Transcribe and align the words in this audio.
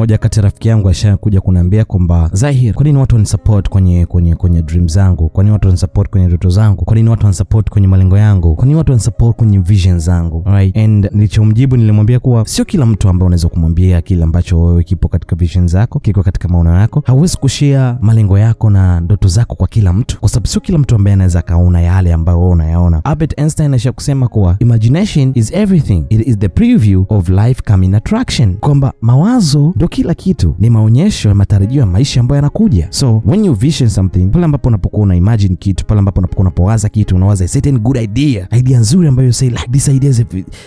mmoja 0.00 0.18
kati 0.18 0.38
ya 0.38 0.42
rafiki 0.42 0.68
yangu 0.68 0.88
ashakuja 0.88 1.40
kuniambia 1.40 1.84
kwamba 1.84 2.30
Zahir, 2.32 2.74
kwa 2.74 2.84
nini 2.84 2.98
watu 2.98 3.14
wanisupport 3.14 3.68
kwenye 3.68 4.06
kwenye 4.06 4.34
kwenye 4.34 4.62
dream 4.62 4.88
zangu? 4.88 5.28
Kwa 5.28 5.44
nini 5.44 5.52
watu 5.52 5.68
wanisupport 5.68 6.10
kwenye 6.10 6.26
ndoto 6.26 6.50
zangu? 6.50 6.84
Kwa 6.84 6.94
nini 6.96 7.08
watu 7.08 7.22
wanisupport 7.26 7.70
kwenye 7.70 7.86
malengo 7.88 8.18
yangu? 8.18 8.54
Kwa 8.54 8.64
nini 8.64 8.76
watu 8.78 8.92
wanisupport 8.92 9.36
kwenye 9.36 9.58
vision 9.58 9.98
zangu? 9.98 10.42
Right? 10.46 10.76
And 10.76 11.08
nilichomjibu 11.12 11.76
nilimwambia 11.76 12.20
kuwa 12.20 12.46
sio 12.46 12.64
kila 12.64 12.86
mtu 12.86 13.08
ambaye 13.08 13.26
unaweza 13.26 13.48
kumwambia 13.48 14.00
kile 14.02 14.24
ambacho 14.24 14.62
wewe 14.62 14.84
kipo 14.84 15.08
katika 15.08 15.36
vision 15.36 15.68
zako, 15.68 15.98
kiko 16.00 16.22
katika 16.22 16.48
maono 16.48 16.74
yako. 16.80 17.02
Hauwezi 17.06 17.36
kushare 17.36 17.98
malengo 18.00 18.38
yako 18.38 18.70
na 18.70 19.00
ndoto 19.00 19.28
zako 19.28 19.54
kwa 19.54 19.68
kila 19.68 19.92
mtu, 19.92 20.20
kwa 20.20 20.28
sababu 20.28 20.46
sio 20.46 20.60
kila 20.60 20.78
mtu 20.78 20.94
ambaye 20.94 21.14
anaweza 21.14 21.42
kaona 21.42 21.80
yale 21.80 22.12
ambayo 22.12 22.38
wewe 22.40 22.52
unayaona. 22.52 23.04
Albert 23.04 23.38
Einstein 23.38 23.72
alisha 23.72 23.92
kusema 23.92 24.28
kuwa 24.28 24.56
imagination 24.58 25.32
is 25.34 25.52
everything, 25.52 26.04
it 26.08 26.28
is 26.28 26.38
the 26.38 26.48
preview 26.48 27.04
of 27.08 27.28
life 27.28 27.62
coming 27.72 27.94
attraction, 27.94 28.56
kwamba 28.56 28.92
mawazo 29.00 29.72
ndo 29.76 29.88
kila 29.90 30.14
kitu, 30.14 30.54
ni 30.58 30.70
maonyesho 30.70 31.28
ya 31.28 31.34
matarajio 31.34 31.80
ya 31.80 31.86
maisha 31.86 32.20
ambayo 32.20 32.36
yanakuja. 32.36 32.86
So 32.90 33.22
when 33.26 33.44
you 33.44 33.54
vision 33.54 33.88
something, 33.90 34.26
pale 34.26 34.44
ambapo 34.44 34.68
unapokuwa 34.68 35.02
una 35.02 35.16
imagine 35.16 35.56
kitu, 35.56 35.86
pale 35.86 35.98
ambapo 35.98 36.18
unapokuwa 36.20 36.42
unapowaza 36.42 36.88
kitu, 36.88 37.16
unawaza 37.16 37.44
a 37.44 37.48
certain 37.48 37.78
good 37.78 37.96
idea, 37.96 38.48
idea 38.58 38.80
nzuri 38.80 39.08
ambayo 39.08 39.32
say 39.32 39.48
like 39.48 39.68
this 39.70 39.88
idea 39.88 40.10
is 40.10 40.24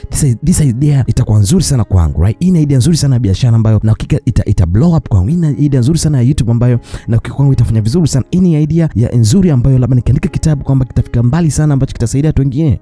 this, 0.10 0.38
this 0.44 0.62
idea 0.62 1.04
itakuwa 1.08 1.40
nzuri 1.40 1.64
sana 1.64 1.84
kwangu, 1.84 2.22
right? 2.24 2.40
Hii 2.40 2.52
ni 2.52 2.62
idea 2.62 2.78
nzuri 2.78 2.98
sana 2.98 3.16
ya 3.16 3.20
biashara 3.20 3.56
ambayo 3.56 3.80
na 3.84 3.92
hakika 3.92 4.20
ita, 4.26 4.46
ita 4.46 4.66
blow 4.66 4.96
up 4.96 5.10
kwangu. 5.10 5.28
Hii 5.30 5.66
idea 5.66 5.80
nzuri 5.80 5.98
sana 6.00 6.18
ya 6.18 6.24
YouTube 6.24 6.52
ambayo 6.52 6.80
na 7.08 7.16
hakika 7.18 7.36
kwangu 7.36 7.54
itafanya 7.54 7.82
vizuri 7.82 8.08
sana. 8.08 8.26
Hii 8.32 8.64
idea 8.64 8.90
ya 8.96 9.10
nzuri 9.12 9.52
ambayo 9.52 9.78
labda 9.78 9.96
nikiandika 9.96 10.30
kitabu 10.30 10.64
kwamba 10.64 10.86
kitafika 10.86 11.24
mbali 11.24 11.52
sana 11.52 11.74
ambacho 11.74 11.94
kitasaidia 11.94 12.30
watu 12.30 12.42
wengine 12.42 12.80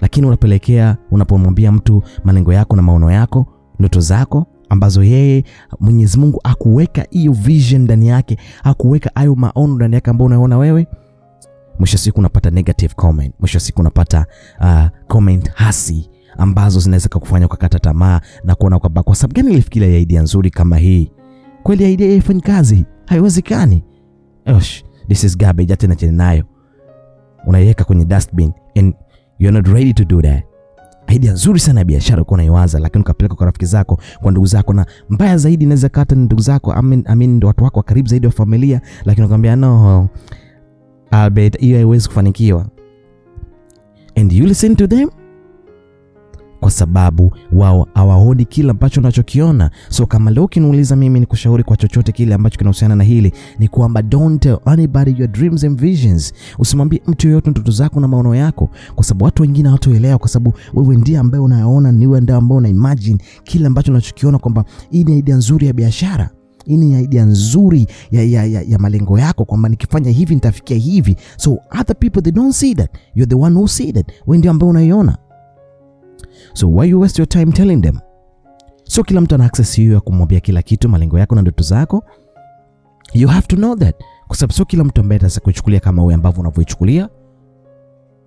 lakini 0.00 0.26
unapelekea 0.26 0.96
unapomwambia 1.10 1.72
mtu 1.72 2.02
malengo 2.24 2.52
yako 2.52 2.76
na 2.76 2.82
maono 2.82 3.10
yako 3.10 3.46
ndoto 3.78 4.00
zako 4.00 4.46
ambazo 4.74 5.02
yeye 5.04 5.44
Mwenyezi 5.80 6.18
Mungu 6.18 6.40
akuweka 6.44 7.06
hiyo 7.10 7.32
vision 7.32 7.82
ndani 7.82 8.08
yake, 8.08 8.38
akuweka 8.64 9.10
hayo 9.14 9.34
maono 9.34 9.74
ndani 9.74 9.94
yake 9.94 10.10
ambayo 10.10 10.26
unaona 10.26 10.58
wewe, 10.58 10.86
mwisho 11.78 11.98
siku 11.98 12.18
unapata 12.18 12.50
negative 12.50 12.94
comment, 12.94 13.34
mwisho 13.40 13.60
siku 13.60 13.80
unapata 13.80 14.26
uh, 14.60 14.86
comment 15.08 15.50
hasi 15.54 16.10
ambazo 16.38 16.80
zinaweza 16.80 17.08
kukufanya 17.08 17.46
ukakata 17.46 17.78
tamaa 17.78 18.20
na 18.44 18.54
kuona 18.54 18.78
kwamba 18.78 19.02
kwa 19.02 19.14
sababu 19.14 19.34
gani 19.34 19.48
nilifikiria 19.48 19.98
idea 19.98 20.22
nzuri 20.22 20.50
kama 20.50 20.76
hii, 20.78 21.10
kweli 21.62 21.92
idea 21.92 22.08
haifanyi 22.08 22.40
kazi, 22.40 22.86
haiwezekani. 23.06 23.84
Osh, 24.46 24.84
this 25.08 25.24
is 25.24 25.38
garbage, 25.38 25.72
hata 25.72 26.10
nayo, 26.10 26.44
unaiweka 27.46 27.84
kwenye 27.84 28.04
dustbin 28.04 28.52
and 28.78 28.94
you're 29.38 29.58
not 29.60 29.68
ready 29.68 29.92
to 29.94 30.04
do 30.04 30.22
that. 30.22 30.53
Idea 31.08 31.32
nzuri 31.32 31.60
sana 31.60 31.80
ya 31.80 31.84
biashara 31.84 32.22
uko 32.22 32.34
unaiwaza, 32.34 32.78
lakini 32.78 33.02
ukapeleka 33.02 33.34
kwa 33.34 33.46
rafiki 33.46 33.66
zako, 33.66 34.00
kwa 34.22 34.30
ndugu 34.30 34.46
zako, 34.46 34.72
na 34.72 34.86
mbaya 35.08 35.38
zaidi 35.38 35.64
inaweza 35.64 35.88
kata 35.88 36.14
ndugu 36.16 36.42
zako, 36.42 36.72
I 36.74 36.82
mean, 36.82 37.04
mean 37.16 37.44
watu 37.44 37.64
wako 37.64 37.78
wa 37.78 37.82
karibu 37.82 38.08
zaidi 38.08 38.26
wa 38.26 38.32
familia, 38.32 38.80
lakini 39.04 39.24
ukamwambia 39.26 39.56
no 39.56 40.08
Albert, 41.10 41.58
hiyo 41.60 41.76
haiwezi 41.76 42.08
kufanikiwa, 42.08 42.66
and 44.16 44.32
you 44.32 44.46
listen 44.46 44.76
to 44.76 44.86
them 44.86 45.08
kwa 46.64 46.70
sababu 46.70 47.32
wao 47.52 47.88
hawaoni 47.94 48.44
kile 48.44 48.70
ambacho 48.70 49.00
unachokiona. 49.00 49.70
So 49.88 50.06
kama 50.06 50.30
leo 50.30 50.44
ukiniuliza 50.44 50.96
mimi 50.96 51.20
ni 51.20 51.26
kushauri 51.26 51.64
kwa 51.64 51.76
chochote 51.76 52.12
kile 52.12 52.34
ambacho 52.34 52.58
kinahusiana 52.58 52.96
na 52.96 53.04
hili, 53.04 53.32
ni 53.58 53.68
kwamba 53.68 54.02
don't 54.02 54.42
tell 54.42 54.58
anybody 54.64 55.10
your 55.18 55.28
dreams 55.30 55.64
and 55.64 55.80
visions. 55.80 56.32
Usimwambie 56.58 57.02
mtu 57.06 57.26
yoyote 57.28 57.50
ndoto 57.50 57.72
zako 57.72 58.00
na 58.00 58.08
maono 58.08 58.34
yako, 58.34 58.70
kwa 58.94 59.04
sababu 59.04 59.24
watu 59.24 59.42
wengine 59.42 59.68
hawatoelewa, 59.68 60.18
kwa 60.18 60.28
sababu 60.28 60.56
wewe 60.74 60.96
ndiye 60.96 61.18
ambaye 61.18 61.44
unayaona, 61.44 61.92
ni 61.92 62.06
wewe 62.06 62.20
ndiye 62.20 62.38
ambaye 62.38 62.58
una 62.58 62.68
imagine 62.68 63.18
kile 63.42 63.66
ambacho 63.66 63.92
unachokiona 63.92 64.38
kwamba 64.38 64.64
hii 64.90 65.04
ni 65.04 65.18
idea 65.18 65.36
nzuri 65.36 65.66
ya 65.66 65.72
biashara 65.72 66.30
hii 66.66 66.76
ni 66.76 67.02
idea 67.02 67.24
nzuri 67.24 67.86
ya, 68.10 68.22
ya, 68.22 68.44
ya, 68.44 68.62
ya 68.62 68.78
malengo 68.78 69.18
yako 69.18 69.44
kwamba 69.44 69.68
nikifanya 69.68 70.10
hivi 70.10 70.34
nitafikia 70.34 70.76
hivi. 70.76 71.16
So 71.36 71.58
other 71.80 71.96
people 71.98 72.22
they 72.22 72.32
don't 72.32 72.54
see 72.54 72.74
that, 72.74 72.90
you're 73.14 73.30
the 73.36 73.42
one 73.44 73.56
who 73.56 73.68
see 73.68 73.92
that. 73.92 74.06
Wewe 74.26 74.38
ndio 74.38 74.50
ambaye 74.50 74.70
unaiona. 74.70 75.18
So 76.52 76.68
why 76.74 76.90
you 76.90 77.00
waste 77.00 77.22
your 77.22 77.28
time 77.28 77.52
telling 77.52 77.80
them? 77.80 77.98
Sio 78.84 79.04
kila 79.04 79.20
mtu 79.20 79.34
ana 79.34 79.44
access 79.44 79.76
hiyo 79.76 79.94
ya 79.94 80.00
kumwambia 80.00 80.40
kila 80.40 80.62
kitu, 80.62 80.88
malengo 80.88 81.18
yako 81.18 81.34
na 81.34 81.42
ndoto 81.42 81.64
zako. 81.64 82.04
You 83.14 83.28
have 83.28 83.46
to 83.46 83.56
know 83.56 83.76
that, 83.76 83.94
kwa 84.26 84.36
sababu 84.36 84.52
sio 84.52 84.64
kila 84.64 84.84
mtu 84.84 85.00
ambaye 85.00 85.16
ataweza 85.16 85.40
kuichukulia 85.40 85.80
kama 85.80 86.02
wewe 86.02 86.14
ambavyo 86.14 86.40
unavyoichukulia. 86.40 87.08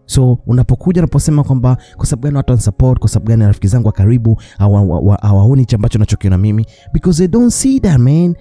So 0.05 0.39
unapokuja 0.47 1.01
unaposema 1.01 1.43
kwamba 1.43 1.77
kwa 1.97 2.05
sababu 2.05 2.23
gani 2.23 2.37
watu 2.37 2.51
wanisupport, 2.51 2.99
kwa 2.99 3.09
sababu 3.09 3.27
gani 3.29 3.43
rafiki 3.45 3.67
zangu 3.67 3.87
wa 3.87 3.91
karibu 3.93 4.41
hawaoni 5.21 5.61
hicho 5.61 5.75
ambacho 5.75 5.99
nachokiona 5.99 6.37
mimi, 6.37 6.65
because 6.93 7.17
they 7.17 7.27
don't 7.27 7.51
see 7.53 7.79
that 7.79 7.97
man, 7.99 8.35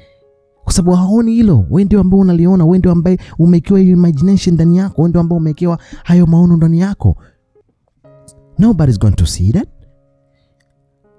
kwa 0.64 0.72
sababu 0.72 0.96
hawaoni 0.96 1.32
hilo. 1.34 1.66
Wewe 1.70 1.84
ndio 1.84 2.00
ambaye 2.00 2.20
unaliona, 2.22 2.64
wewe 2.64 2.78
ndio 2.78 2.92
ambaye 2.92 3.18
umewekewa 3.38 3.80
imagination 3.80 4.54
ndani 4.54 4.76
yako, 4.78 4.94
wewe 5.02 5.08
ndio 5.08 5.20
ambaye 5.20 5.38
umewekewa 5.40 5.78
hayo 6.04 6.26
maono 6.26 6.56
ndani 6.56 6.80
yako. 6.80 7.16
Nobody's 8.58 8.98
going 8.98 9.12
to 9.12 9.26
see 9.26 9.52
that. 9.52 9.68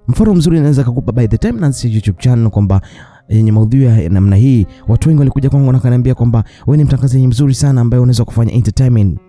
Mfano 0.08 0.34
mzuri 0.36 0.60
naweza 0.60 0.84
kukupa 0.84 1.12
by 1.12 1.28
the 1.28 1.38
time 1.38 1.60
naanzisha 1.60 1.88
YouTube 1.94 2.18
channel 2.22 2.50
kwamba 2.50 2.82
yenye 3.30 3.52
maudhui 3.52 3.84
ya 3.84 4.10
namna 4.10 4.36
hii, 4.36 4.68
watu 4.88 5.10
wengi 5.10 5.20
walikuja 5.20 5.50
kwangu 5.50 5.72
na 5.72 5.80
kaniambia 5.80 6.16
kwamba 6.16 6.44
wewe 6.68 6.78
ni 6.78 6.84
mtangazaji 6.84 7.28
mzuri 7.28 7.54
sana 7.56 7.82
ambaye 7.82 8.04
unaweza 8.04 8.26
kufanya 8.26 8.52
entertainment. 8.54 9.20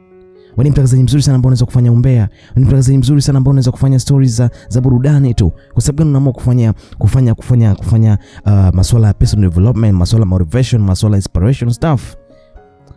Wewe 0.56 0.64
ni 0.64 0.70
mtangazaji 0.70 1.02
mzuri 1.02 1.22
sana 1.22 1.34
ambaye 1.36 1.48
unaweza 1.48 1.64
kufanya 1.66 1.92
umbea. 1.92 2.22
Wewe 2.22 2.52
ni 2.56 2.64
mtangazaji 2.64 2.98
mzuri 2.98 3.22
sana 3.22 3.38
ambaye 3.38 3.50
unaweza 3.50 3.70
kufanya 3.70 3.98
stories 3.98 4.36
za, 4.36 4.50
za 4.68 4.80
burudani 4.80 5.34
tu. 5.34 5.52
Kwa 5.72 5.82
sababu 5.82 5.98
gani 5.98 6.10
unaamua 6.10 6.32
kufanya 6.32 6.74
kufanya 6.98 7.34
kufanya 7.34 7.74
kufanya 7.74 8.18
uh, 8.46 8.74
masuala 8.74 9.06
ya 9.06 9.14
personal 9.14 9.50
development, 9.50 9.94
masuala 9.94 10.24
motivation, 10.26 10.82
masuala 10.82 11.16
inspiration 11.16 11.70
stuff. 11.70 12.16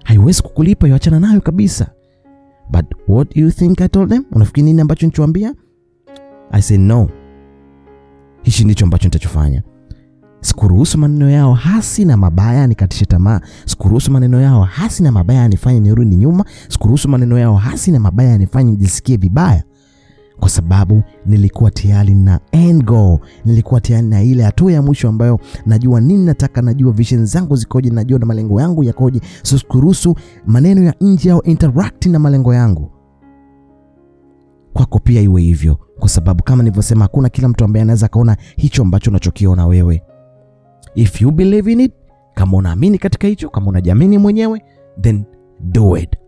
Haiwezi 0.03 0.41
kukulipa, 0.41 0.87
yoachana 0.87 1.19
nayo 1.19 1.41
kabisa. 1.41 1.87
But 2.71 2.85
what 3.07 3.35
you 3.37 3.51
think 3.51 3.81
I 3.81 3.87
told 3.87 4.09
them? 4.09 4.25
Unafikiri 4.31 4.65
nini 4.65 4.81
ambacho 4.81 5.05
nichoambia 5.05 5.53
I 6.51 6.61
said 6.61 6.79
no. 6.81 7.09
Hichi 8.43 8.65
ndicho 8.65 8.85
ambacho 8.85 9.05
nitachofanya. 9.07 9.63
Sikuruhusu 10.41 10.97
maneno 10.97 11.29
yao 11.29 11.53
hasi 11.53 12.05
na 12.05 12.17
mabaya 12.17 12.67
nikatishe 12.67 13.05
tamaa. 13.05 13.41
Sikuruhusu 13.65 14.11
maneno 14.11 14.41
yao 14.41 14.61
hasi 14.63 15.03
na 15.03 15.11
mabaya 15.11 15.47
nifanye 15.47 15.79
nirudi 15.79 16.15
nyuma. 16.15 16.45
Sikuruhusu 16.67 17.09
maneno 17.09 17.39
yao 17.39 17.55
hasi 17.55 17.91
na 17.91 17.99
mabaya 17.99 18.37
nifanye 18.37 18.71
nijisikie 18.71 19.17
vibaya, 19.17 19.63
kwa 20.41 20.49
sababu 20.49 21.03
nilikuwa 21.25 21.71
tayari 21.71 22.15
na 22.15 22.39
end 22.51 22.83
goal. 22.85 23.19
Nilikuwa 23.45 23.81
tayari 23.81 24.07
na 24.07 24.23
ile 24.23 24.43
hatua 24.43 24.71
ya 24.71 24.81
mwisho 24.81 25.09
ambayo 25.09 25.39
najua 25.65 26.01
nini 26.01 26.25
nataka, 26.25 26.61
najua 26.61 26.91
vision 26.91 27.25
zangu 27.25 27.55
zikoje, 27.55 27.89
najua 27.89 28.19
na 28.19 28.25
malengo 28.25 28.61
yangu 28.61 28.83
yakoje. 28.83 29.21
So 29.43 29.57
sikuruhusu 29.59 30.15
maneno 30.45 30.83
ya 30.83 30.93
nje 31.01 31.31
au 31.31 31.41
interact 31.43 32.05
na 32.05 32.19
malengo 32.19 32.53
yangu. 32.53 32.91
Kwako 34.73 34.99
pia 34.99 35.21
iwe 35.21 35.41
hivyo, 35.41 35.77
kwa 35.99 36.09
sababu 36.09 36.43
kama 36.43 36.63
nilivyosema, 36.63 37.01
hakuna 37.01 37.29
kila 37.29 37.47
mtu 37.47 37.65
ambaye 37.65 37.81
anaweza 37.83 38.07
kaona 38.07 38.37
hicho 38.57 38.81
ambacho 38.81 39.09
unachokiona 39.09 39.67
wewe. 39.67 40.03
If 40.95 41.21
you 41.21 41.31
believe 41.31 41.71
in 41.71 41.79
it, 41.79 41.93
kama 42.33 42.57
unaamini 42.57 42.97
katika 42.97 43.27
hicho, 43.27 43.49
kama 43.49 43.67
unajiamini 43.67 44.17
mwenyewe, 44.17 44.61
then 45.01 45.23
do 45.59 45.97
it. 45.97 46.20